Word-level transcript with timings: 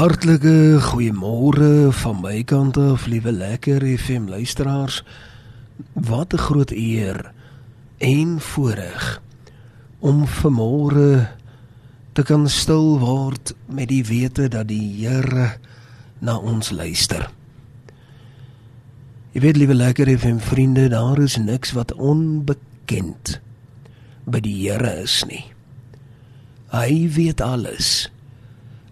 Hartlike 0.00 0.80
goeiemôre 0.80 1.90
van 1.92 2.22
my 2.22 2.38
kant 2.48 2.78
af, 2.80 3.02
liewe 3.04 3.34
lekker 3.36 3.84
FM 4.00 4.30
luisteraars. 4.32 5.02
Wat 5.92 6.32
'n 6.32 6.38
groot 6.38 6.70
eer 6.70 7.32
en 7.98 8.40
voorreg 8.40 9.20
om 9.98 10.24
vanmôre 10.26 11.28
te 12.12 12.22
kan 12.22 12.48
stil 12.48 12.98
word 12.98 13.52
met 13.66 13.88
die 13.88 14.04
wete 14.04 14.48
dat 14.48 14.68
die 14.68 15.04
Here 15.04 15.58
na 16.18 16.36
ons 16.36 16.70
luister. 16.70 17.30
Jy 19.32 19.40
weet 19.40 19.56
liewe 19.56 19.74
lekker 19.74 20.18
FM 20.18 20.38
vriende, 20.38 20.88
daar 20.88 21.18
is 21.18 21.36
niks 21.36 21.72
wat 21.72 21.92
onbekend 21.92 23.40
by 24.24 24.40
die 24.40 24.70
Here 24.70 25.02
is 25.02 25.24
nie. 25.24 25.44
Hy 26.70 27.10
weet 27.12 27.40
alles. 27.40 28.10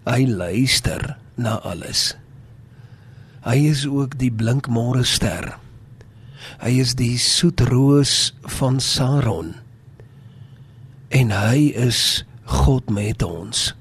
Hy 0.07 0.25
luister 0.27 1.17
na 1.35 1.59
alles. 1.63 2.13
Hy 3.43 3.57
is 3.71 3.85
ook 3.87 4.17
die 4.19 4.31
blink 4.31 4.67
môre 4.71 5.03
ster. 5.07 5.55
Hy 6.59 6.71
is 6.81 6.95
die 6.99 7.17
soet 7.19 7.61
roos 7.69 8.33
van 8.59 8.79
Saron. 8.83 9.55
En 11.09 11.31
hy 11.33 11.71
is 11.75 12.23
God 12.49 12.89
met 12.91 13.23
ons. 13.23 13.73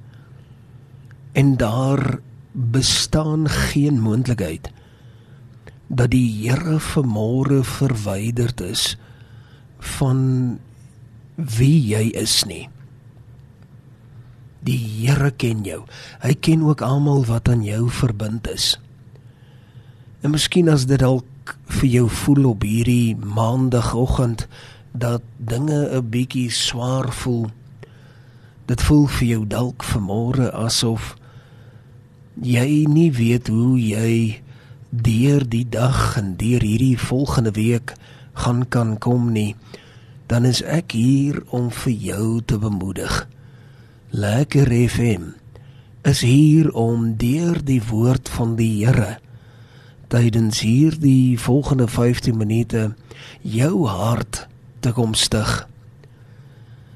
En 1.39 1.56
daar 1.61 2.19
bestaan 2.53 3.48
geen 3.48 4.00
moontlikheid 4.00 4.70
dat 5.89 6.11
die 6.12 6.27
Here 6.42 6.78
vanmôre 6.83 7.62
verwyderd 7.64 8.61
is 8.61 8.97
van 9.97 10.59
wie 11.34 11.78
jy 11.95 12.09
is 12.19 12.42
nie. 12.45 12.66
Die 14.65 14.79
Here 14.79 15.30
ken 15.30 15.62
jou. 15.65 15.85
Hy 16.23 16.35
ken 16.35 16.62
ook 16.67 16.83
almal 16.83 17.25
wat 17.29 17.48
aan 17.48 17.62
jou 17.65 17.91
verbind 17.91 18.48
is. 18.51 18.77
En 20.21 20.34
miskien 20.34 20.69
as 20.69 20.87
dit 20.91 20.98
dalk 20.98 21.56
vir 21.78 21.89
jou 21.89 22.09
voel 22.25 22.50
op 22.50 22.65
hierdie 22.67 23.17
maandagooggend 23.17 24.48
dat 24.92 25.23
dinge 25.37 25.89
'n 25.91 26.11
bietjie 26.11 26.50
swaar 26.50 27.12
voel. 27.12 27.50
Dit 28.67 28.83
voel 28.83 29.06
vir 29.06 29.28
jou 29.28 29.47
dalk 29.47 29.84
vanmôre 29.84 30.50
asof 30.53 31.17
jy 32.43 32.87
nie 32.87 33.11
weet 33.11 33.48
hoe 33.48 33.78
jy 33.81 34.43
deur 34.91 35.43
die 35.48 35.67
dag 35.69 36.17
en 36.17 36.37
deur 36.39 36.62
hierdie 36.62 36.98
volgende 36.98 37.50
week 37.50 37.95
gaan 38.33 38.69
kan 38.69 38.98
kom 38.98 39.33
nie. 39.33 39.56
Dan 40.27 40.45
is 40.45 40.62
ek 40.62 40.93
hier 40.93 41.43
om 41.50 41.70
vir 41.70 41.93
jou 41.93 42.43
te 42.45 42.59
bemoedig. 42.59 43.27
Lekker 44.09 44.89
FM 44.89 45.23
is 46.03 46.20
hier 46.25 46.73
om 46.73 47.17
deur 47.20 47.59
die 47.61 47.83
woord 47.91 48.28
van 48.33 48.55
die 48.56 48.81
Here 48.81 49.19
tydens 50.09 50.62
hierdie 50.65 51.37
volgende 51.37 51.84
15 51.92 52.33
minute 52.33 52.95
jou 53.45 53.84
hart 53.84 54.47
te 54.81 54.95
kom 54.97 55.12
stig 55.12 55.69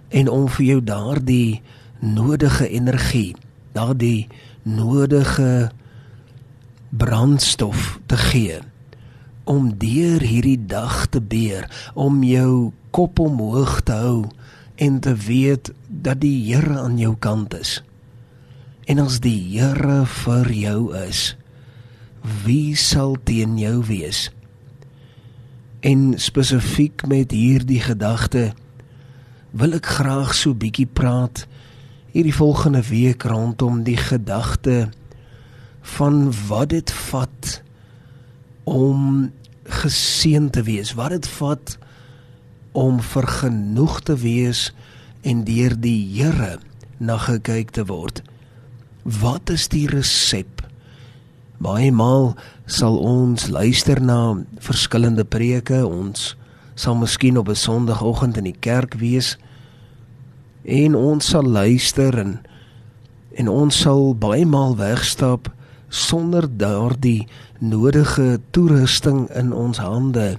en 0.08 0.32
om 0.32 0.48
vir 0.56 0.64
jou 0.64 0.78
daardie 0.80 1.60
nodige 2.00 2.70
energie, 2.72 3.36
daardie 3.76 4.32
nodige 4.64 5.68
brandstof 6.88 7.98
te 8.08 8.16
gee 8.16 8.62
om 9.44 9.74
deur 9.76 10.24
hierdie 10.24 10.64
dag 10.64 11.10
te 11.12 11.20
beer, 11.20 11.68
om 11.92 12.22
jou 12.24 12.72
kop 12.90 13.20
omhoog 13.20 13.82
te 13.84 14.00
hou 14.00 14.30
en 14.74 15.00
te 15.00 15.14
weet 15.14 15.72
dat 15.86 16.20
die 16.20 16.36
Here 16.46 16.78
aan 16.80 16.98
jou 16.98 17.14
kant 17.18 17.54
is. 17.54 17.82
En 18.84 18.98
as 18.98 19.20
die 19.20 19.38
Here 19.52 20.02
vir 20.06 20.52
jou 20.52 20.80
is, 20.96 21.36
wie 22.44 22.76
sal 22.78 23.16
teen 23.24 23.58
jou 23.58 23.82
wees? 23.86 24.30
En 25.82 26.12
spesifiek 26.18 27.06
met 27.10 27.34
hierdie 27.34 27.80
gedagte 27.82 28.52
wil 29.52 29.74
ek 29.76 29.88
graag 29.98 30.32
so 30.36 30.54
bietjie 30.56 30.86
praat 30.88 31.44
hierdie 32.12 32.34
volgende 32.34 32.82
week 32.86 33.24
rondom 33.28 33.82
die 33.84 33.96
gedagte 33.96 34.88
van 35.96 36.28
wat 36.48 36.70
dit 36.72 36.92
vat 37.10 37.62
om 38.68 39.32
geseën 39.82 40.50
te 40.52 40.62
wees, 40.62 40.92
wat 40.94 41.16
dit 41.16 41.28
vat 41.38 41.76
om 42.72 43.00
vergenoeg 43.00 44.00
te 44.00 44.16
wees 44.16 44.70
en 45.22 45.44
deur 45.44 45.74
die 45.78 46.00
Here 46.16 46.58
na 46.98 47.18
gekyk 47.18 47.70
te 47.70 47.84
word. 47.86 48.22
Wat 49.02 49.50
is 49.50 49.68
die 49.68 49.86
resep? 49.90 50.62
Baie 51.62 51.92
maal 51.94 52.32
sal 52.66 52.96
ons 52.98 53.48
luister 53.52 54.00
na 54.02 54.42
verskillende 54.62 55.24
preke, 55.24 55.84
ons 55.86 56.32
sal 56.74 56.96
miskien 56.98 57.38
op 57.38 57.48
'n 57.48 57.54
Sondagoggend 57.54 58.36
in 58.36 58.44
die 58.44 58.58
kerk 58.60 58.94
wees 58.94 59.36
en 60.64 60.94
ons 60.94 61.26
sal 61.26 61.42
luister 61.42 62.18
en 62.18 62.40
en 63.34 63.48
ons 63.48 63.80
sal 63.80 64.14
baie 64.14 64.46
maal 64.46 64.76
wegstap 64.76 65.48
sonder 65.88 66.48
daardie 66.56 67.28
nodige 67.58 68.40
toerusting 68.50 69.28
in 69.30 69.52
ons 69.52 69.78
hande 69.78 70.38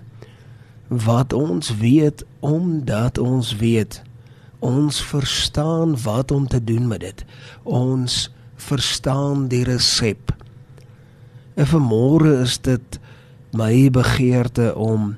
wat 1.05 1.33
ons 1.33 1.75
weet 1.77 2.25
omdat 2.39 3.17
ons 3.17 3.55
weet. 3.55 4.01
Ons 4.59 5.01
verstaan 5.03 5.97
wat 6.03 6.31
om 6.31 6.47
te 6.47 6.63
doen 6.63 6.87
met 6.87 6.99
dit. 6.99 7.25
Ons 7.63 8.31
verstaan 8.55 9.47
die 9.47 9.63
resep. 9.63 10.31
En 11.53 11.67
vanmôre 11.67 12.39
is 12.41 12.57
dit 12.61 12.99
my 13.53 13.89
begeerte 13.93 14.71
om 14.75 15.13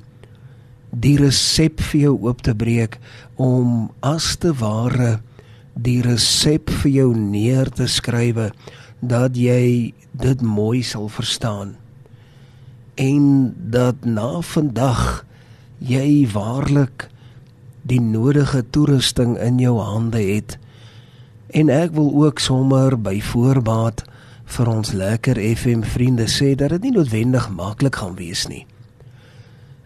die 0.95 1.15
resep 1.19 1.81
vir 1.91 2.01
jou 2.07 2.15
oop 2.27 2.41
te 2.43 2.55
breek 2.55 2.97
om 3.35 3.89
as 4.03 4.35
te 4.39 4.53
ware 4.59 5.19
die 5.75 5.99
resep 6.03 6.71
vir 6.81 6.91
jou 6.91 7.09
neer 7.15 7.71
te 7.71 7.87
skrywe 7.91 8.49
dat 9.03 9.35
jy 9.35 9.93
dit 10.15 10.41
mooi 10.41 10.83
sal 10.83 11.09
verstaan. 11.11 11.75
En 12.95 13.51
dat 13.71 14.05
na 14.07 14.39
vandag 14.41 15.25
jy 15.79 16.27
waarlik 16.33 17.09
die 17.85 18.01
nodige 18.01 18.63
toerusting 18.69 19.37
in 19.37 19.59
jou 19.59 19.77
hande 19.79 20.21
het. 20.21 20.57
En 21.53 21.69
ek 21.69 21.93
wil 21.93 22.11
ook 22.25 22.39
sommer 22.39 22.97
by 22.97 23.19
voorbaat 23.21 24.03
vir 24.45 24.69
ons 24.69 24.93
lekker 24.93 25.37
FM 25.37 25.85
vriende 25.95 26.27
sê 26.29 26.53
dat 26.57 26.73
dit 26.75 26.87
nie 26.87 26.95
noodwendig 26.97 27.49
maklik 27.53 28.01
gaan 28.01 28.15
wees 28.17 28.47
nie. 28.47 28.65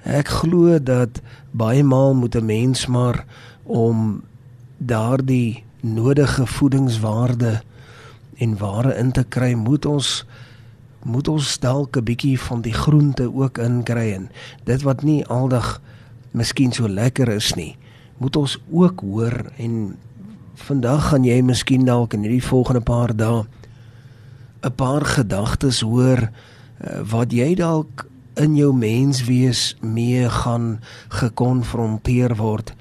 Ek 0.03 0.31
glo 0.41 0.79
dat 0.79 1.21
baie 1.51 1.83
maal 1.83 2.13
moet 2.15 2.35
'n 2.35 2.45
mens 2.45 2.87
maar 2.87 3.25
om 3.63 4.23
daardie 4.77 5.63
nodige 5.81 6.45
voedingswaarde 6.45 7.61
en 8.37 8.57
ware 8.57 8.95
in 8.95 9.11
te 9.11 9.23
kry, 9.23 9.53
moet 9.53 9.85
ons 9.85 10.25
moet 11.03 11.27
ons 11.27 11.59
dalk 11.59 11.97
'n 11.97 12.03
bietjie 12.03 12.39
van 12.39 12.61
die 12.61 12.73
groente 12.73 13.33
ook 13.33 13.57
inkry 13.57 14.13
en 14.13 14.29
dit 14.63 14.81
wat 14.81 15.03
nie 15.03 15.25
aldag 15.25 15.81
miskien 16.31 16.71
so 16.71 16.87
lekker 16.87 17.27
is 17.27 17.53
nie, 17.55 17.77
moet 18.17 18.35
ons 18.35 18.59
ook 18.71 18.99
hoor 18.99 19.51
en 19.57 19.97
vandag 20.55 21.09
gaan 21.09 21.23
jy 21.23 21.41
miskien 21.41 21.85
dalk 21.85 22.13
in 22.13 22.21
hierdie 22.21 22.43
volgende 22.43 22.81
paar 22.81 23.15
dae 23.15 23.45
'n 24.63 24.75
paar 24.75 25.05
gedagtes 25.05 25.81
hoor 25.81 26.19
uh, 26.19 26.99
wat 27.11 27.31
jy 27.31 27.55
dalk 27.55 28.05
in 28.35 28.55
jou 28.55 28.73
menswees 28.75 29.77
mee 29.81 30.29
gaan 30.29 30.79
gekonfronteer 31.07 32.35
word. 32.35 32.73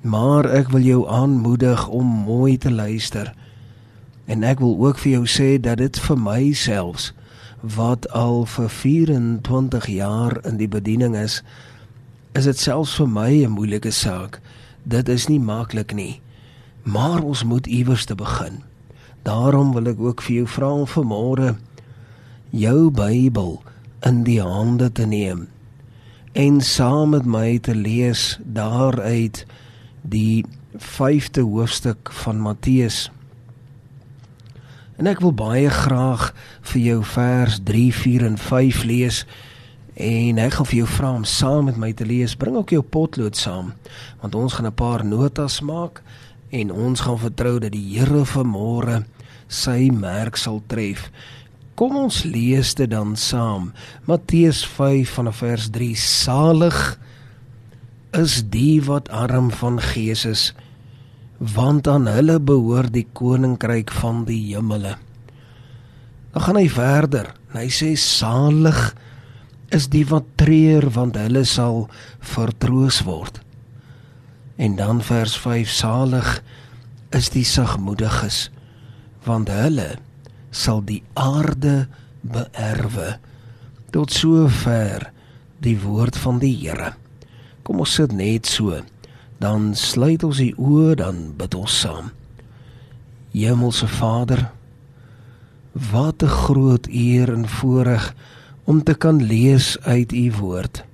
Maar 0.00 0.44
ek 0.44 0.68
wil 0.72 0.84
jou 0.84 1.08
aanmoedig 1.08 1.88
om 1.88 2.06
mooi 2.06 2.56
te 2.58 2.70
luister. 2.70 3.34
En 4.24 4.42
ek 4.42 4.60
wil 4.60 4.76
ook 4.78 4.98
vir 4.98 5.12
jou 5.12 5.26
sê 5.28 5.60
dat 5.60 5.78
dit 5.80 5.98
vir 6.00 6.18
myself 6.18 7.12
wat 7.60 8.08
al 8.10 8.44
vir 8.44 8.68
24 8.68 9.86
jaar 9.86 10.38
in 10.46 10.56
die 10.56 10.68
bediening 10.68 11.16
is, 11.16 11.42
is 12.32 12.44
dit 12.44 12.58
selfs 12.58 12.94
vir 12.96 13.08
my 13.08 13.44
'n 13.44 13.50
moeilike 13.50 13.90
saak. 13.90 14.40
Dit 14.84 15.08
is 15.08 15.28
nie 15.28 15.40
maklik 15.40 15.94
nie. 15.94 16.20
Maar 16.82 17.22
ons 17.22 17.44
moet 17.44 17.66
iewers 17.66 18.04
te 18.04 18.14
begin. 18.14 18.62
Daarom 19.22 19.72
wil 19.72 19.86
ek 19.86 20.00
ook 20.00 20.22
vir 20.22 20.34
jou 20.36 20.46
vra 20.46 20.72
om 20.72 20.86
vanmôre 20.86 21.56
jou 22.50 22.90
Bybel 22.90 23.62
in 24.06 24.22
die 24.24 24.40
hande 24.40 24.92
te 24.92 25.06
neem 25.06 25.48
en 26.32 26.60
saam 26.60 27.10
met 27.10 27.26
my 27.26 27.58
te 27.58 27.74
lees 27.74 28.38
daaruit 28.44 29.46
die 30.02 30.44
5de 30.78 31.42
hoofstuk 31.42 32.12
van 32.22 32.40
Matteus. 32.40 33.10
En 35.00 35.08
ek 35.08 35.22
wil 35.24 35.32
baie 35.32 35.70
graag 35.72 36.34
vir 36.72 36.82
jou 36.82 36.98
vers 37.14 37.60
3, 37.64 37.86
4 37.92 38.26
en 38.26 38.36
5 38.36 38.84
lees 38.84 39.24
En 40.00 40.38
ek 40.40 40.54
gaan 40.56 40.68
vir 40.70 40.78
jou 40.78 40.88
vra 40.88 41.10
om 41.12 41.24
saam 41.28 41.66
met 41.68 41.76
my 41.76 41.90
te 41.92 42.06
lees. 42.08 42.36
Bring 42.38 42.56
ook 42.56 42.72
jou 42.72 42.80
potlood 42.82 43.36
saam, 43.36 43.74
want 44.22 44.34
ons 44.34 44.52
gaan 44.56 44.66
'n 44.66 44.74
paar 44.74 45.04
notas 45.04 45.60
maak 45.60 46.02
en 46.50 46.72
ons 46.72 47.00
gaan 47.00 47.18
vertrou 47.18 47.58
dat 47.58 47.72
die 47.72 47.98
Here 47.98 48.24
vanmôre 48.24 49.04
sy 49.48 49.90
merk 49.90 50.36
sal 50.36 50.62
tref. 50.66 51.10
Kom 51.74 51.96
ons 51.96 52.24
lees 52.24 52.74
dit 52.74 52.90
dan 52.90 53.16
saam. 53.16 53.72
Matteus 54.04 54.64
5 54.66 55.10
vanaf 55.10 55.36
vers 55.36 55.68
3. 55.70 55.94
Salig 55.94 56.98
is 58.12 58.42
die 58.42 58.80
wat 58.82 59.08
arm 59.08 59.50
van 59.50 59.80
gees 59.80 60.24
is, 60.24 60.54
want 61.40 61.88
aan 61.88 62.04
hulle 62.06 62.36
behoort 62.40 62.92
die 62.92 63.06
koninkryk 63.16 63.90
van 64.02 64.24
die 64.28 64.42
hemele. 64.52 64.96
Dan 66.34 66.42
gaan 66.44 66.58
hy 66.60 66.68
verder. 66.68 67.32
Hy 67.56 67.66
sê 67.72 67.94
salig 67.98 68.78
is 69.74 69.88
die 69.90 70.04
wat 70.10 70.28
treur 70.38 70.90
want 70.94 71.16
hulle 71.18 71.46
sal 71.48 71.86
vertroos 72.20 73.00
word. 73.06 73.40
En 74.60 74.76
dan 74.76 75.00
vers 75.00 75.36
5 75.40 75.72
salig 75.72 76.28
is 77.16 77.32
die 77.32 77.46
sagmoediges 77.48 78.50
want 79.24 79.50
hulle 79.52 79.94
sal 80.50 80.84
die 80.84 81.00
aarde 81.18 81.88
beerwe. 82.20 83.16
Tot 83.90 84.12
sover 84.12 85.08
die 85.64 85.76
woord 85.80 86.16
van 86.20 86.38
die 86.42 86.52
Here. 86.52 86.94
Kom 87.64 87.82
ons 87.82 87.96
sit 87.98 88.12
net 88.16 88.48
so. 88.48 88.80
Dan 89.40 89.70
sluit 89.74 90.24
ons 90.26 90.36
die 90.36 90.52
oë 90.60 90.98
dan 91.00 91.30
bid 91.38 91.54
ons 91.56 91.80
saam. 91.80 92.10
Hemelse 93.32 93.88
Vader, 93.88 94.50
wat 95.72 96.22
'n 96.22 96.28
groot 96.28 96.86
eer 96.86 97.32
en 97.32 97.48
voorreg 97.48 98.14
om 98.64 98.82
te 98.82 98.94
kan 98.94 99.22
lees 99.22 99.78
uit 99.80 100.12
u 100.12 100.32
woord. 100.32 100.84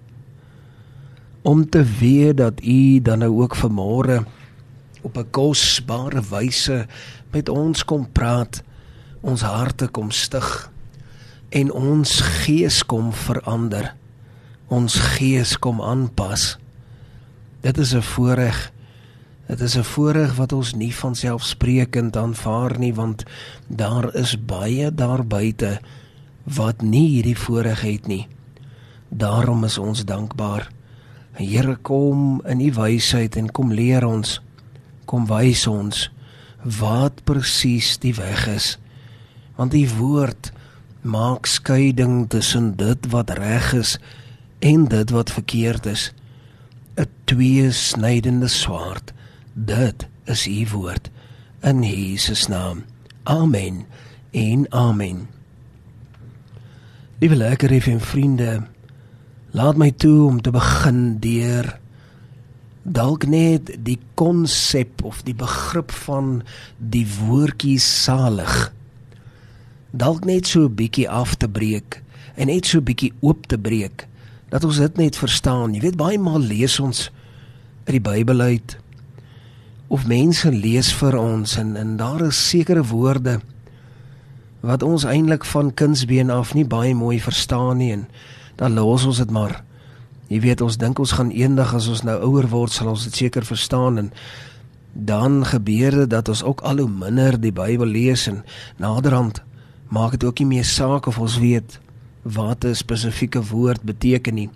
Om 1.43 1.69
te 1.69 1.84
weet 1.84 2.37
dat 2.37 2.62
u 2.62 3.00
dan 3.00 3.19
nou 3.19 3.43
ook 3.43 3.56
vanmôre 3.56 4.25
op 5.02 5.16
'n 5.19 5.31
kosbare 5.31 6.22
wyse 6.31 6.87
met 7.31 7.49
ons 7.49 7.84
kom 7.84 8.12
praat, 8.12 8.62
ons 9.20 9.40
harte 9.40 9.88
kom 9.88 10.10
stig 10.10 10.70
en 11.49 11.72
ons 11.72 12.20
gees 12.20 12.84
kom 12.87 13.12
verander. 13.12 13.94
Ons 14.69 14.99
gees 14.99 15.58
kom 15.58 15.81
aanpas. 15.82 16.58
Dit 17.66 17.78
is 17.78 17.94
'n 17.94 18.00
voorreg. 18.00 18.72
Dit 19.46 19.60
is 19.60 19.76
'n 19.76 19.82
voorreg 19.82 20.36
wat 20.36 20.52
ons 20.52 20.74
nie 20.74 20.94
van 20.94 21.14
selfsprekend 21.14 22.16
aanvaar 22.16 22.78
nie 22.78 22.94
want 22.94 23.24
daar 23.66 24.14
is 24.14 24.44
baie 24.44 24.94
daar 24.94 25.26
buite 25.26 25.80
wat 26.42 26.82
nie 26.82 27.08
hierdie 27.08 27.38
voorreg 27.38 27.80
het 27.80 28.06
nie. 28.06 28.28
Daarom 29.08 29.64
is 29.64 29.78
ons 29.78 30.04
dankbaar. 30.04 30.70
Here 31.32 31.76
kom 31.76 32.42
in 32.44 32.60
u 32.60 32.72
wysheid 32.72 33.36
en 33.36 33.50
kom 33.50 33.72
leer 33.72 34.04
ons. 34.04 34.40
Kom 35.04 35.26
wys 35.26 35.66
ons 35.66 36.10
wat 36.62 37.24
presies 37.24 37.98
die 37.98 38.14
weg 38.14 38.46
is. 38.46 38.78
Want 39.56 39.74
u 39.74 39.88
woord 39.98 40.52
maak 41.00 41.46
skeiding 41.46 42.28
tussen 42.28 42.76
dit 42.76 43.06
wat 43.10 43.30
reg 43.30 43.72
is 43.72 43.98
en 44.58 44.84
dit 44.84 45.10
wat 45.10 45.30
verkeerd 45.30 45.86
is. 45.86 46.12
'n 47.36 47.38
Tweesnydende 47.38 48.48
swaard. 48.48 49.12
Dit 49.52 50.08
is 50.24 50.46
u 50.46 50.66
woord 50.72 51.10
in 51.60 51.82
Jesus 51.82 52.46
naam. 52.46 52.84
Amen. 53.22 53.86
En 54.30 54.72
amen. 54.72 55.28
Liewe 57.18 57.36
lekker 57.36 57.88
en 57.88 58.00
vriende, 58.00 58.62
laat 59.50 59.76
my 59.76 59.90
toe 59.90 60.26
om 60.26 60.40
te 60.40 60.50
begin 60.50 61.18
deur 61.18 61.78
dalk 62.82 63.26
net 63.26 63.76
die 63.84 63.98
konsep 64.14 65.04
of 65.04 65.22
die 65.22 65.34
begrip 65.34 65.90
van 65.90 66.42
die 66.78 67.06
woordjie 67.26 67.78
salig 67.78 68.72
dalk 69.90 70.24
net 70.24 70.46
so 70.46 70.60
'n 70.64 70.74
bietjie 70.74 71.08
af 71.10 71.34
te 71.34 71.48
breek 71.48 72.02
en 72.36 72.46
net 72.46 72.66
so 72.66 72.78
'n 72.78 72.84
bietjie 72.84 73.12
oop 73.20 73.46
te 73.46 73.58
breek 73.58 74.06
dat 74.48 74.64
ons 74.64 74.78
dit 74.78 74.96
net 74.96 75.16
verstaan. 75.16 75.74
Jy 75.74 75.80
weet 75.80 75.96
baie 75.96 76.18
maal 76.18 76.40
lees 76.40 76.78
ons 76.80 77.10
uit 77.86 77.94
die 77.94 78.02
Bybel 78.02 78.40
uit 78.40 78.78
of 79.86 80.06
mense 80.10 80.50
lees 80.50 80.90
vir 80.98 81.14
ons 81.18 81.56
en 81.60 81.76
en 81.78 81.94
daar 81.96 82.24
is 82.26 82.48
sekere 82.48 82.82
woorde 82.82 83.38
wat 84.66 84.82
ons 84.82 85.04
eintlik 85.06 85.44
van 85.46 85.70
kindsbeen 85.74 86.30
af 86.34 86.54
nie 86.54 86.66
baie 86.66 86.94
mooi 86.94 87.20
verstaan 87.22 87.78
nie 87.78 87.92
en 87.94 88.08
dan 88.56 88.74
los 88.74 89.04
ons 89.04 89.18
dit 89.20 89.30
maar. 89.30 89.60
Jy 90.32 90.40
weet 90.42 90.60
ons 90.64 90.78
dink 90.80 90.98
ons 90.98 91.12
gaan 91.14 91.30
eendag 91.30 91.74
as 91.76 91.86
ons 91.92 92.02
nou 92.02 92.16
ouer 92.26 92.48
word 92.50 92.72
sal 92.74 92.90
ons 92.90 93.04
dit 93.06 93.14
seker 93.14 93.46
verstaan 93.46 94.00
en 94.02 94.10
dan 94.92 95.44
gebeur 95.44 96.00
dit 96.02 96.10
dat 96.10 96.28
ons 96.32 96.42
ook 96.42 96.64
al 96.66 96.82
hoe 96.82 96.90
minder 96.90 97.38
die 97.40 97.54
Bybel 97.54 97.86
lees 97.86 98.26
en 98.26 98.42
naderhand 98.82 99.42
maak 99.92 100.16
dit 100.16 100.24
ook 100.24 100.42
nie 100.42 100.56
meer 100.56 100.66
saak 100.66 101.06
of 101.06 101.20
ons 101.22 101.38
weet 101.38 101.78
wat 102.22 102.64
'n 102.64 102.74
spesifieke 102.74 103.42
woord 103.44 103.82
beteken 103.82 104.34
nie. 104.34 104.50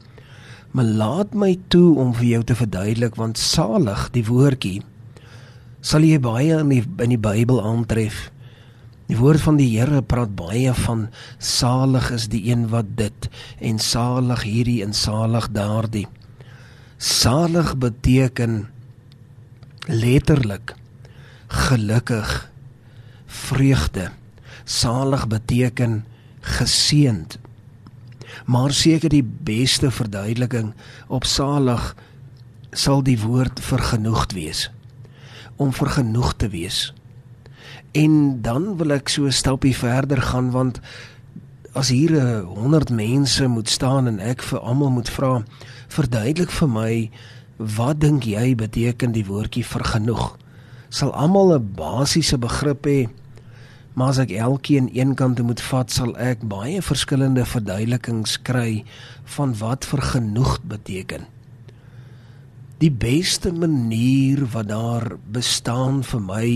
Maar 0.70 0.84
laat 0.84 1.34
my 1.34 1.54
toe 1.68 1.98
om 1.98 2.12
vir 2.14 2.26
jou 2.26 2.42
te 2.46 2.56
verduidelik 2.58 3.16
want 3.18 3.38
salig 3.38 4.08
die 4.14 4.24
woordjie 4.26 4.80
sal 5.80 6.04
jy 6.04 6.18
baie 6.20 6.60
in 6.60 6.68
die 6.68 6.82
in 7.00 7.14
die 7.14 7.20
Bybel 7.20 7.62
aantref. 7.64 8.28
Die 9.08 9.16
woord 9.18 9.42
van 9.42 9.56
die 9.58 9.70
Here 9.72 10.02
praat 10.06 10.36
baie 10.38 10.74
van 10.76 11.08
salig 11.42 12.10
is 12.14 12.28
die 12.30 12.44
een 12.50 12.68
wat 12.70 12.92
dit 12.98 13.30
en 13.58 13.80
salig 13.82 14.44
hierdie 14.46 14.82
en 14.84 14.92
salig 14.94 15.48
daardie. 15.56 16.06
Salig 17.00 17.72
beteken 17.80 18.68
letterlik 19.88 20.76
gelukkig, 21.50 22.50
vreugde. 23.26 24.10
Salig 24.64 25.26
beteken 25.26 26.04
geseënd. 26.40 27.38
Maar 28.46 28.72
seker 28.72 29.08
die 29.08 29.24
beste 29.24 29.90
verduideliking 29.90 30.72
op 31.08 31.24
salig 31.24 31.94
sal 32.70 33.02
die 33.02 33.18
woord 33.20 33.60
vergenoegd 33.60 34.32
wees. 34.32 34.70
Om 35.56 35.72
vergenoegd 35.72 36.38
te 36.38 36.48
wees. 36.48 36.92
En 37.92 38.42
dan 38.42 38.76
wil 38.76 38.92
ek 38.92 39.08
so 39.08 39.26
'n 39.26 39.32
stapie 39.32 39.76
verder 39.76 40.22
gaan 40.22 40.50
want 40.50 40.80
as 41.72 41.88
hier 41.88 42.42
100 42.42 42.90
mense 42.90 43.46
moet 43.46 43.68
staan 43.68 44.06
en 44.06 44.18
ek 44.18 44.42
vir 44.42 44.58
almal 44.58 44.90
moet 44.90 45.10
vra 45.10 45.42
verduidelik 45.88 46.50
vir 46.50 46.68
my 46.68 47.10
wat 47.56 48.00
dink 48.00 48.24
jy 48.24 48.54
beteken 48.54 49.12
die 49.12 49.26
woordjie 49.26 49.64
vergenoeg? 49.66 50.36
Sal 50.88 51.12
almal 51.12 51.54
'n 51.54 51.74
basiese 51.76 52.38
begrip 52.38 52.86
hê? 52.86 53.08
Maar 54.00 54.14
as 54.14 54.18
ek 54.22 54.30
elkeen 54.32 54.86
een 54.96 55.10
kant 55.12 55.42
moet 55.44 55.60
vat, 55.60 55.90
sal 55.92 56.14
ek 56.16 56.40
baie 56.48 56.80
verskillende 56.80 57.42
verduidelikings 57.44 58.38
kry 58.48 58.78
van 59.34 59.50
wat 59.60 59.84
vergenoegd 59.84 60.64
beteken. 60.70 61.26
Die 62.80 62.88
beste 62.88 63.52
manier 63.52 64.46
wat 64.54 64.70
daar 64.70 65.04
bestaan 65.28 66.00
vir 66.00 66.22
my 66.24 66.46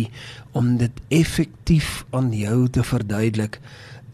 om 0.56 0.78
dit 0.80 1.02
effektief 1.12 2.06
aan 2.16 2.32
jou 2.32 2.64
te 2.72 2.80
verduidelik 2.80 3.60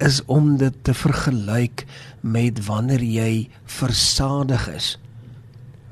is 0.03 0.19
om 0.27 0.57
dit 0.59 0.83
te 0.83 0.97
vergelyk 1.05 1.87
met 2.27 2.59
wanneer 2.67 3.07
jy 3.07 3.47
versadig 3.79 4.67
is. 4.75 4.97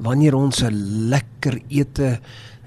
Wanneer 0.02 0.34
ons 0.34 0.62
'n 0.66 0.74
lekker 1.14 1.62
ete 1.68 2.18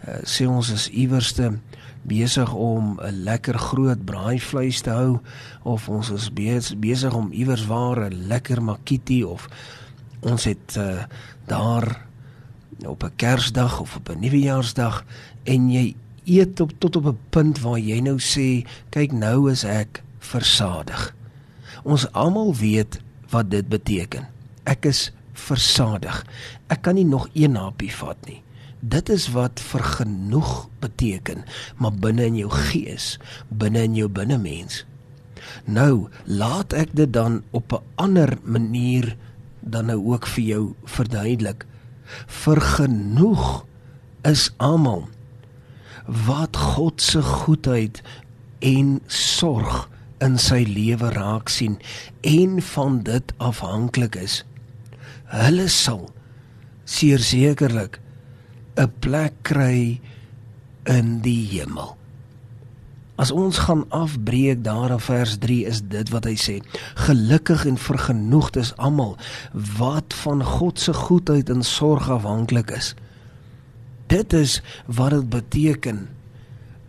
eh, 0.05 0.21
sê 0.23 0.47
ons 0.47 0.69
is 0.69 0.89
iewerste 0.89 1.59
besig 2.01 2.53
om 2.53 2.99
'n 2.99 3.23
lekker 3.23 3.57
groot 3.57 4.05
braaivleis 4.05 4.81
te 4.81 4.89
hou 4.89 5.19
of 5.63 5.89
ons 5.89 6.09
is 6.09 6.33
besig 6.79 7.13
om 7.13 7.31
iewers 7.31 7.65
waar 7.65 8.09
'n 8.09 8.27
lekker 8.27 8.63
makiti 8.63 9.23
of 9.23 9.47
ons 10.19 10.43
het 10.43 10.75
uh, 10.77 11.03
daar 11.45 12.05
op 12.85 13.03
'n 13.03 13.15
Kersdag 13.15 13.79
of 13.79 13.95
op 13.95 14.09
'n 14.09 14.19
Nuwejaarsdag 14.19 15.05
en 15.43 15.69
jy 15.69 15.95
eet 16.25 16.59
op 16.59 16.71
tot 16.77 16.95
op 16.95 17.05
'n 17.05 17.17
punt 17.29 17.59
waar 17.59 17.79
jy 17.79 17.99
nou 17.99 18.17
sê 18.19 18.67
kyk 18.89 19.11
nou 19.11 19.51
is 19.51 19.63
ek 19.63 20.03
versadig. 20.19 21.15
Ons 21.83 22.11
almal 22.11 22.55
weet 22.55 22.99
wat 23.29 23.49
dit 23.49 23.67
beteken. 23.67 24.27
Ek 24.63 24.85
is 24.85 25.11
versadig. 25.33 26.25
Ek 26.67 26.81
kan 26.81 26.95
nie 26.95 27.05
nog 27.05 27.29
een 27.33 27.55
hapie 27.55 27.95
vat 27.95 28.17
nie. 28.25 28.41
Dit 28.81 29.09
is 29.09 29.27
wat 29.29 29.61
vergenoeg 29.61 30.69
beteken, 30.81 31.43
maar 31.77 31.93
binne 31.93 32.25
in 32.25 32.39
jou 32.39 32.49
gees, 32.49 33.19
binne 33.47 33.83
in 33.85 33.95
jou 33.95 34.07
binnemens. 34.09 34.85
Nou, 35.69 36.09
laat 36.25 36.73
ek 36.73 36.95
dit 36.97 37.13
dan 37.13 37.43
op 37.51 37.73
'n 37.73 37.83
ander 37.95 38.37
manier 38.43 39.15
dan 39.59 39.85
nou 39.85 40.01
ook 40.13 40.25
vir 40.27 40.43
jou 40.43 40.73
verduidelik. 40.83 41.65
Vergenoeg 42.25 43.65
is 44.21 44.49
almal 44.57 45.09
wat 46.05 46.57
God 46.57 47.01
se 47.01 47.21
goedheid 47.21 48.01
en 48.59 48.99
sorg 49.07 49.89
in 50.17 50.37
sy 50.37 50.63
lewe 50.67 51.09
raak 51.09 51.49
sien 51.49 51.77
en 52.21 52.61
van 52.61 53.01
dit 53.03 53.33
afhanklik 53.37 54.15
is. 54.15 54.41
Hulle 55.25 55.67
sal 55.67 56.09
sekerlik 56.83 58.00
'n 58.81 58.91
plek 58.99 59.33
kry 59.41 59.99
in 60.83 61.19
die 61.21 61.45
hemel. 61.53 61.97
As 63.21 63.31
ons 63.31 63.57
gaan 63.67 63.85
afbreek 63.93 64.63
daar 64.63 64.91
in 64.91 64.99
vers 64.99 65.37
3 65.37 65.65
is 65.69 65.81
dit 65.85 66.09
wat 66.09 66.25
hy 66.25 66.33
sê: 66.35 66.55
Gelukkig 67.05 67.65
en 67.69 67.77
vergenoegd 67.77 68.57
is 68.57 68.73
almal 68.77 69.17
wat 69.77 70.13
van 70.23 70.41
God 70.43 70.79
se 70.79 70.93
goedheid 70.93 71.49
en 71.49 71.61
sorg 71.63 72.09
afhanklik 72.09 72.71
is. 72.71 72.95
Dit 74.07 74.33
is 74.33 74.61
wat 74.85 75.13
dit 75.13 75.29
beteken 75.29 76.07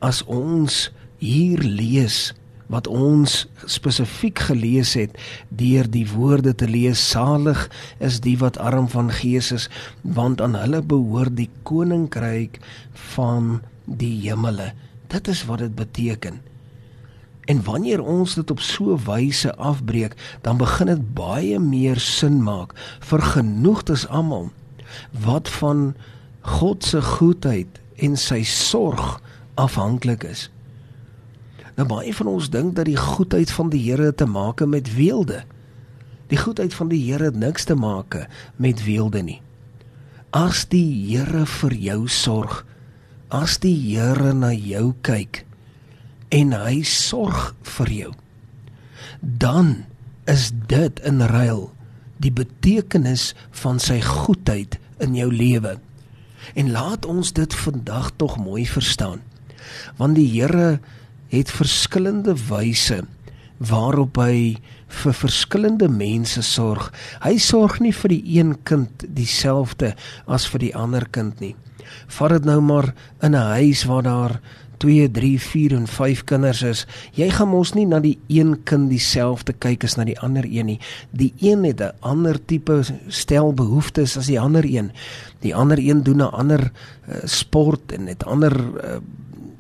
as 0.01 0.25
ons 0.25 0.89
hier 1.19 1.61
lees 1.61 2.33
wat 2.67 2.87
ons 2.87 3.47
spesifiek 3.67 4.39
gelees 4.51 4.95
het 4.99 5.19
deur 5.49 5.89
die 5.91 6.07
woorde 6.11 6.55
te 6.55 6.69
lees 6.69 7.03
salig 7.11 7.67
is 7.99 8.21
die 8.25 8.37
wat 8.39 8.59
arm 8.59 8.89
van 8.89 9.11
gees 9.11 9.53
is 9.53 9.69
want 10.03 10.41
aan 10.41 10.55
hulle 10.59 10.83
behoort 10.83 11.37
die 11.37 11.51
koninkryk 11.69 12.61
van 13.15 13.61
die 13.85 14.15
hemele. 14.23 14.73
Dit 15.13 15.29
is 15.29 15.45
wat 15.45 15.59
dit 15.59 15.75
beteken. 15.75 16.41
En 17.51 17.63
wanneer 17.65 18.01
ons 18.01 18.35
dit 18.35 18.51
op 18.51 18.61
so 18.61 18.97
wyse 19.07 19.55
afbreek 19.57 20.15
dan 20.47 20.57
begin 20.57 20.87
dit 20.87 21.03
baie 21.15 21.59
meer 21.59 21.99
sin 22.01 22.43
maak 22.43 22.77
vir 23.01 23.25
genoegdes 23.35 24.07
almal 24.09 24.51
wat 25.27 25.49
van 25.59 25.95
God 26.41 26.85
se 26.85 27.03
goedheid 27.03 27.81
en 27.97 28.17
sy 28.17 28.43
sorg 28.47 29.19
afhanklik 29.55 30.25
is 30.27 30.52
Nou 31.79 31.87
baie 31.89 32.13
van 32.15 32.29
ons 32.29 32.51
dink 32.53 32.77
dat 32.77 32.89
die 32.89 32.99
goedheid 33.01 33.51
van 33.51 33.71
die 33.73 33.81
Here 33.81 34.13
te 34.15 34.27
maak 34.29 34.61
met 34.69 34.95
weelde. 34.95 35.43
Die 36.29 36.41
goedheid 36.41 36.75
van 36.75 36.89
die 36.93 37.01
Here 37.05 37.31
het 37.31 37.37
niks 37.37 37.65
te 37.65 37.75
maak 37.75 38.17
met 38.57 38.85
weelde 38.85 39.23
nie. 39.23 39.41
As 40.33 40.65
die 40.69 40.85
Here 41.09 41.47
vir 41.47 41.77
jou 41.77 42.09
sorg, 42.09 42.63
as 43.33 43.59
die 43.61 43.77
Here 43.77 44.35
na 44.37 44.53
jou 44.53 44.93
kyk 45.05 45.45
en 46.33 46.53
hy 46.57 46.81
sorg 46.89 47.53
vir 47.77 47.91
jou, 47.93 48.13
dan 49.21 49.85
is 50.29 50.51
dit 50.69 51.01
in 51.05 51.21
ruil 51.29 51.71
die 52.23 52.33
betekenis 52.33 53.33
van 53.63 53.81
sy 53.83 53.99
goedheid 54.05 54.79
in 55.03 55.17
jou 55.19 55.29
lewe. 55.33 55.77
En 56.55 56.73
laat 56.73 57.07
ons 57.07 57.33
dit 57.35 57.55
vandag 57.65 58.13
tog 58.17 58.39
mooi 58.41 58.65
verstaan. 58.67 59.21
Want 59.99 60.17
die 60.19 60.29
Here 60.31 60.81
het 61.33 61.51
verskillende 61.51 62.35
wyse 62.49 63.03
waarop 63.63 64.19
hy 64.19 64.57
vir 65.03 65.15
verskillende 65.15 65.89
mense 65.89 66.43
sorg. 66.45 66.91
Hy 67.23 67.37
sorg 67.41 67.79
nie 67.81 67.93
vir 67.95 68.13
die 68.13 68.23
een 68.39 68.57
kind 68.69 69.05
dieselfde 69.17 69.95
as 70.27 70.49
vir 70.51 70.67
die 70.67 70.75
ander 70.77 71.07
kind 71.15 71.41
nie. 71.41 71.55
Vat 72.19 72.35
dit 72.37 72.49
nou 72.49 72.61
maar 72.61 72.93
in 73.23 73.35
'n 73.35 73.49
huis 73.57 73.85
waar 73.85 74.03
daar 74.03 74.41
2, 74.83 75.11
3, 75.11 75.41
4 75.41 75.75
en 75.77 75.87
5 75.87 76.25
kinders 76.25 76.63
is. 76.63 76.87
Jy 77.15 77.31
gaan 77.31 77.49
mos 77.49 77.73
nie 77.75 77.87
na 77.87 78.01
die 78.01 78.19
een 78.27 78.57
kind 78.67 78.91
dieselfde 78.91 79.53
kyk 79.53 79.85
as 79.85 79.97
na 79.97 80.05
die 80.05 80.19
ander 80.19 80.45
een 80.45 80.67
nie. 80.67 80.81
Die 81.11 81.33
een 81.39 81.65
het 81.65 81.81
'n 81.81 81.95
ander 82.01 82.45
tipe 82.45 82.83
stel 83.09 83.53
behoeftes 83.55 84.17
as 84.17 84.27
die 84.27 84.41
ander 84.41 84.65
een. 84.65 84.91
Die 85.41 85.55
ander 85.55 85.79
een 85.79 86.03
doen 86.03 86.17
'n 86.23 86.35
ander 86.35 86.73
uh, 87.09 87.15
sport 87.25 87.93
en 87.93 88.07
het 88.07 88.25
ander 88.25 88.53
uh, 88.59 88.99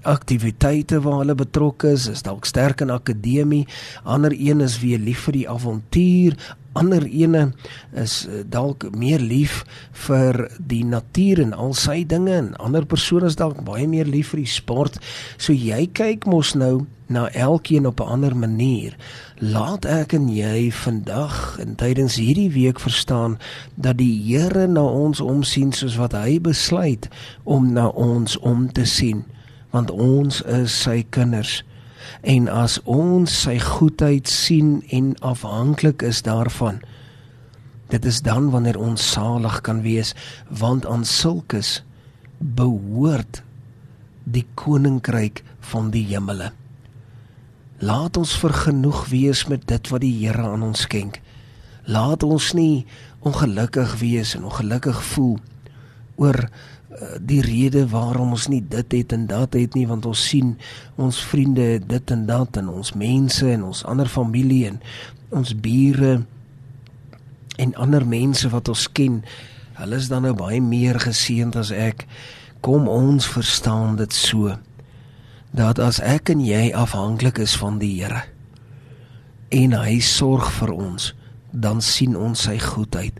aktiwiteite 0.02 1.00
waar 1.04 1.22
hulle 1.22 1.34
betrokke 1.34 1.92
is, 1.96 2.08
is 2.10 2.22
dalk 2.22 2.44
sterk 2.48 2.80
in 2.80 2.90
akademie, 2.90 3.66
ander 4.04 4.32
een 4.32 4.60
is 4.60 4.80
weer 4.82 4.98
lief 4.98 5.26
vir 5.28 5.32
die 5.32 5.48
avontuur, 5.48 6.36
ander 6.72 7.04
ene 7.04 7.52
is 7.98 8.22
eh, 8.26 8.40
dalk 8.48 8.86
meer 8.96 9.20
lief 9.20 9.62
vir 10.06 10.46
die 10.58 10.82
natuur 10.88 11.42
en 11.44 11.52
al 11.52 11.74
sy 11.76 12.00
dinge 12.08 12.32
en 12.38 12.52
ander 12.62 12.86
persone 12.88 13.28
is 13.28 13.36
dalk 13.40 13.60
baie 13.66 13.86
meer 13.88 14.08
lief 14.08 14.32
vir 14.32 14.42
die 14.42 14.52
sport. 14.54 14.98
So 15.36 15.52
jy 15.52 15.86
kyk 15.92 16.26
mos 16.30 16.54
nou 16.56 16.86
na 17.12 17.26
elkeen 17.36 17.86
op 17.86 18.00
'n 18.00 18.08
ander 18.08 18.36
manier. 18.36 18.96
Laat 19.38 19.84
ek 19.84 20.12
en 20.12 20.28
jy 20.28 20.70
vandag 20.72 21.58
en 21.60 21.74
tydens 21.76 22.16
hierdie 22.16 22.50
week 22.50 22.80
verstaan 22.80 23.38
dat 23.74 23.98
die 23.98 24.22
Here 24.22 24.66
na 24.66 24.84
ons 24.84 25.20
omsien 25.20 25.72
soos 25.72 25.96
wat 25.96 26.12
hy 26.12 26.40
besluit 26.40 27.08
om 27.44 27.72
na 27.72 27.88
ons 27.88 28.38
om 28.38 28.72
te 28.72 28.84
sien 28.84 29.24
want 29.72 29.90
ons 29.90 30.42
is 30.42 30.74
sy 30.84 31.02
kinders. 31.10 31.62
En 32.22 32.48
as 32.50 32.78
ons 32.84 33.28
sy 33.44 33.58
goedheid 33.62 34.28
sien 34.28 34.80
en 34.92 35.14
afhanklik 35.24 36.02
is 36.06 36.22
daarvan, 36.26 36.82
dit 37.92 38.04
is 38.08 38.22
dan 38.24 38.50
wanneer 38.52 38.78
ons 38.80 39.12
salig 39.12 39.60
kan 39.66 39.82
wees, 39.84 40.14
want 40.48 40.86
aan 40.86 41.04
sulkes 41.04 41.82
behoort 42.38 43.42
die 44.24 44.46
koninkryk 44.54 45.42
van 45.72 45.90
die 45.94 46.04
hemele. 46.10 46.52
Laat 47.82 48.16
ons 48.16 48.36
vergenoeg 48.38 49.08
wees 49.10 49.46
met 49.50 49.66
dit 49.66 49.88
wat 49.90 50.04
die 50.04 50.14
Here 50.20 50.44
aan 50.52 50.62
ons 50.62 50.84
skenk. 50.86 51.18
Laat 51.90 52.22
ons 52.22 52.52
nie 52.54 52.84
ongelukkig 53.26 53.96
wees 53.98 54.36
en 54.38 54.46
ongelukkig 54.46 55.00
voel 55.14 55.40
oor 56.22 56.46
Eh, 56.92 57.16
die 57.20 57.40
rede 57.40 57.86
waarom 57.88 58.34
ons 58.36 58.50
nie 58.52 58.60
dit 58.68 58.92
het 58.92 59.12
en 59.12 59.24
dat 59.26 59.54
het 59.56 59.74
nie 59.74 59.86
want 59.88 60.04
ons 60.06 60.22
sien 60.28 60.58
ons 61.00 61.20
vriende 61.24 61.78
dit 61.80 62.10
en 62.10 62.26
dat 62.28 62.56
en 62.60 62.68
ons 62.68 62.92
mense 62.92 63.46
en 63.48 63.62
ons 63.64 63.84
ander 63.88 64.08
familie 64.08 64.66
en 64.68 64.76
ons 65.32 65.54
bure 65.56 66.10
en 67.56 67.74
ander 67.80 68.04
mense 68.06 68.48
wat 68.52 68.68
ons 68.68 68.84
ken 68.92 69.22
hulle 69.78 69.96
is 69.96 70.10
dan 70.12 70.26
nou 70.28 70.34
baie 70.36 70.60
meer 70.60 71.00
geseënd 71.00 71.56
as 71.56 71.72
ek. 71.72 72.04
Kom 72.60 72.90
ons 72.92 73.24
verstaan 73.24 73.96
dit 73.96 74.12
so 74.12 74.58
dat 75.56 75.80
as 75.80 76.00
ek 76.04 76.28
en 76.36 76.44
jy 76.44 76.74
afhanklik 76.76 77.40
is 77.40 77.56
van 77.56 77.80
die 77.80 77.94
Here 78.02 78.26
en 79.48 79.80
hy 79.80 79.96
sorg 80.04 80.52
vir 80.60 80.76
ons 80.76 81.14
dan 81.52 81.80
sien 81.80 82.20
ons 82.20 82.44
sy 82.50 82.58
goedheid 82.60 83.16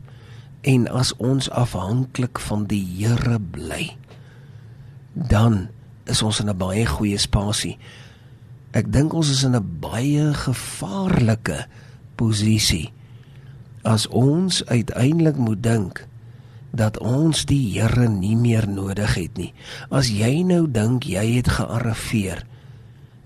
En 0.63 0.87
as 0.91 1.11
ons 1.17 1.51
afhanklik 1.51 2.39
van 2.39 2.67
die 2.71 2.85
Here 2.99 3.41
bly, 3.41 3.97
dan 5.13 5.69
is 6.07 6.23
ons 6.23 6.41
in 6.41 6.49
'n 6.51 6.57
baie 6.57 6.87
goeie 6.87 7.19
spasie. 7.19 7.79
Ek 8.73 8.93
dink 8.93 9.13
ons 9.13 9.31
is 9.31 9.43
in 9.43 9.57
'n 9.57 9.79
baie 9.81 10.35
gevaarlike 10.35 11.67
posisie 12.15 12.93
as 13.83 14.07
ons 14.09 14.63
uiteindelik 14.67 15.37
moet 15.37 15.63
dink 15.63 16.07
dat 16.73 16.99
ons 16.99 17.45
die 17.45 17.75
Here 17.75 18.09
nie 18.09 18.37
meer 18.37 18.69
nodig 18.69 19.15
het 19.15 19.37
nie. 19.37 19.53
As 19.91 20.09
jy 20.09 20.41
nou 20.47 20.65
dink 20.71 21.05
jy 21.05 21.37
het 21.37 21.51
gearriveer 21.59 22.47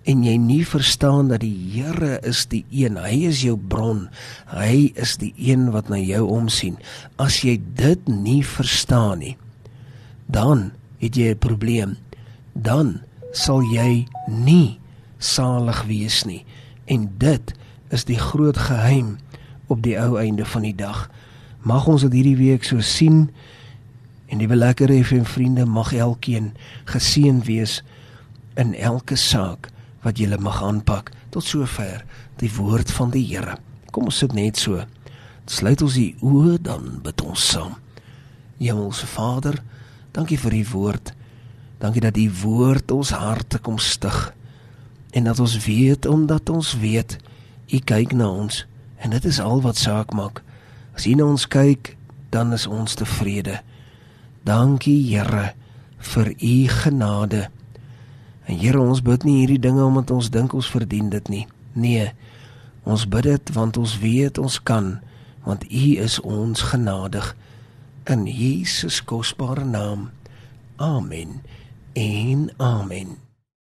en 0.06 0.22
jy 0.22 0.36
nie 0.38 0.62
verstaan 0.66 1.32
dat 1.32 1.42
die 1.42 1.54
Here 1.74 2.20
is 2.26 2.44
die 2.50 2.62
een, 2.70 2.98
hy 3.00 3.26
is 3.26 3.42
jou 3.42 3.56
bron. 3.58 4.06
Hy 4.52 4.92
is 4.94 5.16
die 5.18 5.32
een 5.34 5.72
wat 5.74 5.90
na 5.90 5.98
jou 5.98 6.22
omsien. 6.30 6.78
As 7.18 7.40
jy 7.42 7.58
dit 7.78 8.06
nie 8.08 8.42
verstaan 8.46 9.18
nie, 9.24 9.34
dan 10.30 10.70
het 11.02 11.18
jy 11.18 11.34
'n 11.34 11.38
probleem. 11.38 11.96
Dan 12.54 13.00
sal 13.32 13.62
jy 13.62 14.06
nie 14.28 14.78
salig 15.18 15.82
wees 15.84 16.24
nie. 16.24 16.44
En 16.86 17.10
dit 17.18 17.54
is 17.90 18.04
die 18.04 18.18
groot 18.18 18.56
geheim 18.56 19.18
op 19.66 19.82
die 19.82 19.98
ou 19.98 20.18
einde 20.18 20.44
van 20.44 20.62
die 20.62 20.74
dag. 20.74 21.10
Mag 21.62 21.86
ons 21.86 22.02
dit 22.02 22.12
hierdie 22.12 22.36
week 22.36 22.64
so 22.64 22.80
sien 22.80 23.30
en 24.26 24.38
die 24.38 24.48
lekker 24.48 25.04
vir 25.04 25.24
vriende 25.24 25.66
mag 25.66 25.92
elkeen 25.92 26.54
geseën 26.84 27.42
wees 27.42 27.82
in 28.54 28.74
elke 28.74 29.16
saak 29.16 29.70
wat 30.06 30.20
jy 30.22 30.30
mag 30.38 30.62
aanpak 30.62 31.10
tot 31.34 31.42
sover 31.42 32.04
die 32.38 32.50
woord 32.54 32.90
van 32.94 33.10
die 33.10 33.24
Here. 33.26 33.56
Kom 33.90 34.06
ons 34.06 34.20
sit 34.22 34.32
net 34.36 34.56
so. 34.60 34.78
Sluit 35.50 35.82
ons 35.82 35.98
die 35.98 36.14
oë 36.22 36.60
dan 36.62 37.00
bid 37.02 37.22
ons 37.26 37.42
saam. 37.50 37.74
Hemelse 38.60 39.06
Vader, 39.10 39.58
dankie 40.14 40.38
vir 40.38 40.54
u 40.54 40.64
woord. 40.72 41.12
Dankie 41.82 42.04
dat 42.04 42.16
u 42.16 42.26
woord 42.42 42.90
ons 42.94 43.10
harte 43.10 43.58
kom 43.58 43.78
stig 43.82 44.32
en 45.16 45.24
dat 45.24 45.40
ons 45.40 45.56
weet 45.64 46.06
omdat 46.06 46.50
ons 46.52 46.74
weet 46.78 47.16
u 47.72 47.78
kyk 47.78 48.12
na 48.12 48.28
ons 48.28 48.64
en 49.00 49.10
dit 49.10 49.24
is 49.24 49.40
al 49.40 49.62
wat 49.64 49.80
saak 49.80 50.14
maak. 50.14 50.42
As 50.96 51.06
u 51.06 51.14
na 51.18 51.26
ons 51.26 51.46
kyk, 51.48 51.96
dan 52.30 52.52
is 52.52 52.66
ons 52.66 52.94
tevrede. 52.94 53.60
Dankie 54.44 55.02
Here 55.08 55.52
vir 56.14 56.32
u 56.36 56.56
genade. 56.68 57.46
En 58.46 58.58
Here, 58.58 58.80
ons 58.80 59.02
bid 59.02 59.26
nie 59.26 59.40
hierdie 59.40 59.60
dinge 59.62 59.84
omdat 59.84 60.10
ons 60.14 60.30
dink 60.30 60.54
ons 60.54 60.70
verdien 60.70 61.10
dit 61.10 61.28
nie. 61.32 61.44
Nee. 61.74 62.12
Ons 62.86 63.08
bid 63.10 63.26
dit 63.26 63.52
want 63.56 63.76
ons 63.76 63.98
weet 63.98 64.38
ons 64.38 64.60
kan, 64.62 64.94
want 65.42 65.66
U 65.66 65.86
is 66.06 66.20
ons 66.22 66.62
genadig 66.70 67.34
in 68.06 68.26
Jesus 68.30 69.02
kosbare 69.02 69.66
naam. 69.66 70.10
Amen. 70.78 71.42
En 71.98 72.50
amen. 72.62 73.25